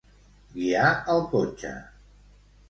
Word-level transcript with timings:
Guiar 0.53 0.87
el 1.17 1.21
cotxe. 1.35 1.75